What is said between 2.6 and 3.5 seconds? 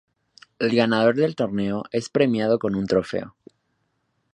un trofeo.